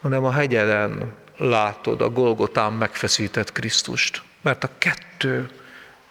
hanem 0.00 0.24
a 0.24 0.32
hegyeden 0.32 1.14
látod 1.36 2.00
a 2.00 2.10
Golgotán 2.10 2.72
megfeszített 2.72 3.52
Krisztust. 3.52 4.22
Mert 4.42 4.64
a 4.64 4.70
kettő 4.78 5.50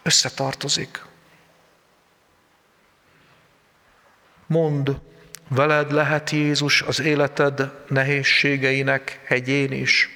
összetartozik. 0.02 1.05
Mond, 4.46 5.00
Veled 5.48 5.92
lehet 5.92 6.30
Jézus 6.30 6.82
az 6.82 7.00
életed 7.00 7.70
nehézségeinek 7.88 9.20
hegyén 9.24 9.72
is. 9.72 10.08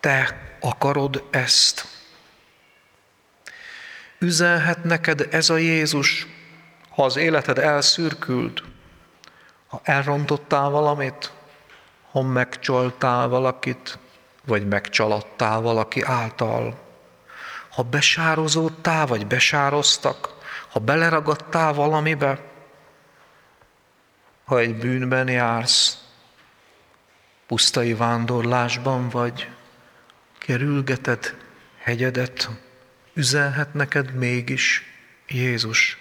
Te 0.00 0.40
akarod 0.60 1.24
ezt. 1.30 1.86
Üzenhet 4.18 4.84
neked 4.84 5.28
ez 5.30 5.50
a 5.50 5.56
Jézus, 5.56 6.26
ha 6.88 7.04
az 7.04 7.16
életed 7.16 7.58
elszürkült, 7.58 8.62
ha 9.66 9.80
elrontottál 9.84 10.70
valamit, 10.70 11.32
ha 12.10 12.22
megcsaltál 12.22 13.28
valakit, 13.28 13.98
vagy 14.44 14.66
megcsaladtál 14.66 15.60
valaki 15.60 16.02
által, 16.02 16.78
ha 17.70 17.82
besározódtál, 17.82 19.06
vagy 19.06 19.26
besároztak, 19.26 20.37
ha 20.68 20.80
beleragadtál 20.80 21.72
valamibe, 21.72 22.40
ha 24.44 24.58
egy 24.58 24.74
bűnben 24.74 25.28
jársz, 25.28 25.98
pusztai 27.46 27.94
vándorlásban 27.94 29.08
vagy, 29.08 29.50
kerülgeted 30.38 31.36
hegyedet, 31.78 32.48
üzenhet 33.14 33.74
neked 33.74 34.14
mégis 34.14 34.82
Jézus. 35.26 35.98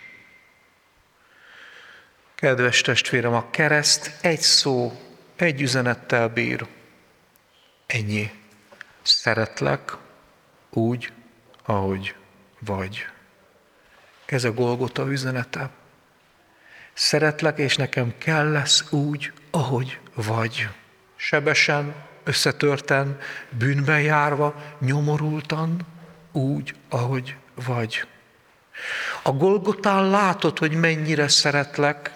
Kedves 2.36 2.82
testvérem, 2.82 3.34
a 3.34 3.50
kereszt 3.50 4.18
egy 4.22 4.40
szó, 4.40 5.02
egy 5.36 5.62
üzenettel 5.62 6.30
bír. 6.30 6.68
Ennyi. 7.86 8.32
Szeretlek 9.02 9.92
úgy, 10.70 11.12
ahogy 11.66 12.16
vagy. 12.60 13.08
Ez 14.28 14.44
a 14.44 14.52
Golgota 14.52 15.12
üzenete. 15.12 15.70
Szeretlek, 16.94 17.58
és 17.58 17.76
nekem 17.76 18.14
kell 18.18 18.52
lesz 18.52 18.92
úgy, 18.92 19.32
ahogy 19.52 20.00
vagy. 20.14 20.68
Sebesen, 21.16 21.96
összetörten, 22.24 23.20
bűnben 23.50 24.02
járva, 24.02 24.56
nyomorultan, 24.80 25.80
úgy, 26.32 26.76
ahogy 26.90 27.36
vagy. 27.66 28.08
A 29.24 29.32
Golgotán 29.32 30.10
látod, 30.10 30.58
hogy 30.58 30.72
mennyire 30.72 31.28
szeretlek, 31.28 32.12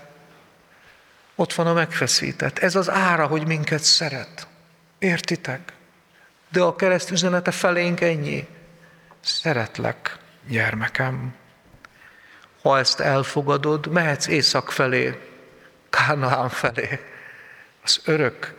ott 1.35 1.53
van 1.53 1.67
a 1.67 1.73
megfeszített. 1.73 2.59
Ez 2.59 2.75
az 2.75 2.89
ára, 2.89 3.27
hogy 3.27 3.47
minket 3.47 3.83
szeret. 3.83 4.47
Értitek? 4.99 5.73
De 6.49 6.61
a 6.61 6.75
kereszt 6.75 7.11
üzenete 7.11 7.51
felénk 7.51 8.01
ennyi. 8.01 8.47
Szeretlek, 9.19 10.17
gyermekem. 10.47 11.33
Ha 12.61 12.77
ezt 12.77 12.99
elfogadod, 12.99 13.87
mehetsz 13.87 14.27
észak 14.27 14.71
felé, 14.71 15.19
Kánaán 15.89 16.49
felé, 16.49 16.99
az 17.83 18.01
örök 18.05 18.53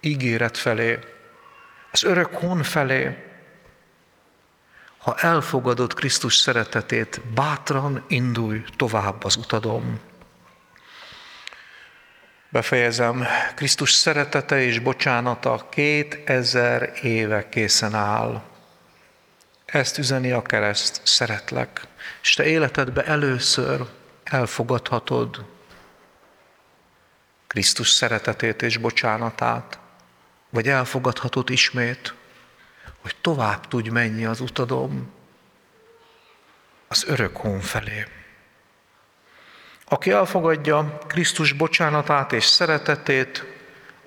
ígéret 0.00 0.56
felé, 0.56 0.98
az 1.90 2.04
örök 2.04 2.34
hon 2.34 2.62
felé. 2.62 3.24
Ha 4.98 5.14
elfogadod 5.14 5.94
Krisztus 5.94 6.34
szeretetét, 6.34 7.20
bátran 7.34 8.04
indulj 8.08 8.64
tovább 8.76 9.24
az 9.24 9.36
utadon. 9.36 10.00
Befejezem, 12.48 13.26
Krisztus 13.54 13.92
szeretete 13.92 14.62
és 14.62 14.78
bocsánata 14.78 15.66
két 15.70 16.18
ezer 16.24 16.92
éve 17.02 17.48
készen 17.48 17.94
áll. 17.94 18.42
Ezt 19.70 19.98
üzeni 19.98 20.30
a 20.32 20.42
kereszt, 20.42 21.00
szeretlek, 21.04 21.86
és 22.22 22.34
te 22.34 22.46
életedbe 22.46 23.04
először 23.04 23.86
elfogadhatod 24.24 25.44
Krisztus 27.46 27.88
szeretetét 27.88 28.62
és 28.62 28.76
bocsánatát, 28.76 29.78
vagy 30.50 30.68
elfogadhatod 30.68 31.50
ismét, 31.50 32.14
hogy 33.00 33.16
tovább 33.20 33.68
tudj 33.68 33.88
menni 33.88 34.24
az 34.24 34.40
utadom 34.40 35.12
az 36.88 37.04
örök 37.06 37.36
hón 37.36 37.60
felé. 37.60 38.06
Aki 39.84 40.10
elfogadja 40.10 40.98
Krisztus 41.06 41.52
bocsánatát 41.52 42.32
és 42.32 42.44
szeretetét, 42.44 43.44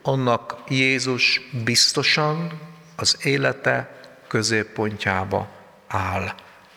annak 0.02 0.63
Jézus 0.67 1.41
biztosan 1.63 2.60
az 2.95 3.17
élete 3.26 4.03
középpontjába 4.34 5.50
áll. 5.88 6.34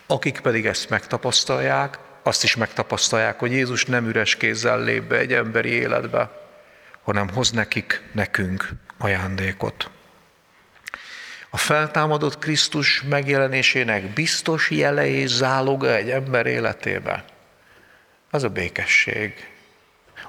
Akik 0.06 0.40
pedig 0.40 0.66
ezt 0.66 0.90
megtapasztalják, 0.90 1.98
azt 2.22 2.44
is 2.44 2.56
megtapasztalják, 2.56 3.38
hogy 3.38 3.50
Jézus 3.50 3.84
nem 3.84 4.08
üres 4.08 4.36
kézzel 4.36 4.80
lép 4.80 5.02
be 5.02 5.16
egy 5.16 5.32
emberi 5.32 5.68
életbe, 5.68 6.30
hanem 7.02 7.28
hoz 7.28 7.50
nekik, 7.50 8.02
nekünk 8.12 8.68
ajándékot. 8.98 9.90
A 11.50 11.56
feltámadott 11.56 12.38
Krisztus 12.38 13.02
megjelenésének 13.02 14.12
biztos 14.12 14.70
jele 14.70 15.06
és 15.06 15.30
záloga 15.30 15.94
egy 15.94 16.10
ember 16.10 16.46
életébe, 16.46 17.24
az 18.30 18.42
a 18.42 18.48
békesség. 18.48 19.48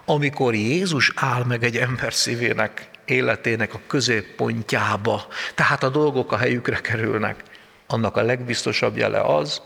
Amikor 0.05 0.53
Jézus 0.53 1.11
áll 1.15 1.43
meg 1.43 1.63
egy 1.63 1.77
ember 1.77 2.13
szívének, 2.13 2.89
életének 3.09 3.73
a 3.73 3.81
középpontjába, 3.87 5.27
tehát 5.55 5.83
a 5.83 5.89
dolgok 5.89 6.31
a 6.31 6.37
helyükre 6.37 6.81
kerülnek, 6.81 7.43
annak 7.87 8.17
a 8.17 8.21
legbiztosabb 8.21 8.97
jele 8.97 9.21
az, 9.21 9.61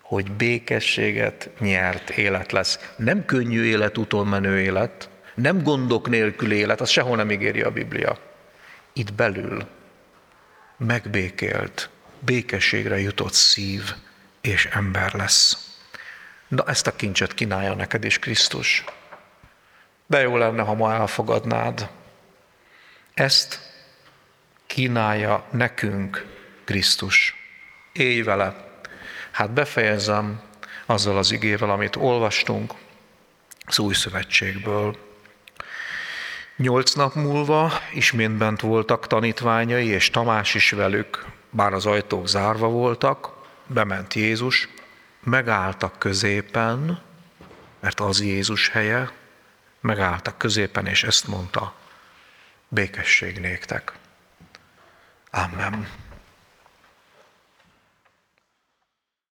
hogy 0.00 0.32
békességet 0.32 1.50
nyert 1.58 2.10
élet 2.10 2.52
lesz. 2.52 2.92
Nem 2.96 3.24
könnyű 3.24 3.62
élet, 3.64 3.98
utol 3.98 4.24
menő 4.24 4.60
élet, 4.60 5.08
nem 5.34 5.62
gondok 5.62 6.08
nélkül 6.08 6.52
élet, 6.52 6.80
az 6.80 6.90
sehol 6.90 7.16
nem 7.16 7.30
ígéri 7.30 7.62
a 7.62 7.70
Biblia. 7.70 8.18
Itt 8.92 9.12
belül 9.12 9.66
megbékélt, 10.76 11.90
békességre 12.18 13.00
jutott 13.00 13.32
szív 13.32 13.94
és 14.40 14.66
ember 14.66 15.14
lesz. 15.14 15.76
Na 16.48 16.64
ezt 16.66 16.86
a 16.86 16.96
kincset 16.96 17.34
kínálja 17.34 17.74
neked 17.74 18.04
is 18.04 18.18
Krisztus. 18.18 18.84
De 20.06 20.20
jó 20.20 20.36
lenne, 20.36 20.62
ha 20.62 20.74
ma 20.74 20.92
elfogadnád. 20.92 21.88
Ezt 23.14 23.60
kínálja 24.66 25.44
nekünk 25.50 26.26
Krisztus. 26.64 27.34
Élj 27.92 28.22
vele. 28.22 28.70
Hát 29.30 29.50
befejezem 29.50 30.40
azzal 30.86 31.16
az 31.18 31.30
igével, 31.30 31.70
amit 31.70 31.96
olvastunk 31.96 32.72
az 33.66 33.78
új 33.78 33.94
szövetségből. 33.94 34.96
Nyolc 36.56 36.92
nap 36.92 37.14
múlva 37.14 37.72
ismét 37.92 38.30
bent 38.30 38.60
voltak 38.60 39.06
tanítványai, 39.06 39.86
és 39.86 40.10
Tamás 40.10 40.54
is 40.54 40.70
velük, 40.70 41.24
bár 41.50 41.72
az 41.72 41.86
ajtók 41.86 42.28
zárva 42.28 42.68
voltak, 42.68 43.32
bement 43.66 44.14
Jézus, 44.14 44.68
megálltak 45.20 45.98
középen, 45.98 47.02
mert 47.80 48.00
az 48.00 48.20
Jézus 48.20 48.68
helye, 48.68 49.10
megálltak 49.80 50.38
középen, 50.38 50.86
és 50.86 51.02
ezt 51.04 51.26
mondta, 51.26 51.74
békesség 52.72 53.38
néktek. 53.40 53.92
Amen. 55.30 55.88